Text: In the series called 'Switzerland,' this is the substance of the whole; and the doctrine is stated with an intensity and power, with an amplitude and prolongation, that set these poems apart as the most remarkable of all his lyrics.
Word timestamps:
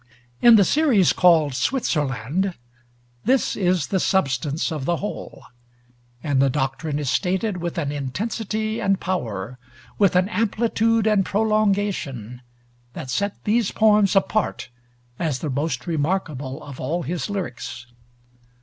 In 0.41 0.55
the 0.55 0.63
series 0.63 1.13
called 1.13 1.53
'Switzerland,' 1.53 2.55
this 3.25 3.55
is 3.55 3.85
the 3.89 3.99
substance 3.99 4.71
of 4.71 4.85
the 4.85 4.95
whole; 4.95 5.43
and 6.23 6.41
the 6.41 6.49
doctrine 6.49 6.97
is 6.97 7.07
stated 7.11 7.57
with 7.57 7.77
an 7.77 7.91
intensity 7.91 8.79
and 8.79 8.99
power, 8.99 9.59
with 9.99 10.15
an 10.15 10.27
amplitude 10.29 11.05
and 11.05 11.23
prolongation, 11.23 12.41
that 12.93 13.11
set 13.11 13.43
these 13.43 13.69
poems 13.69 14.15
apart 14.15 14.69
as 15.19 15.37
the 15.37 15.51
most 15.51 15.85
remarkable 15.85 16.63
of 16.63 16.79
all 16.79 17.03
his 17.03 17.29
lyrics. 17.29 17.85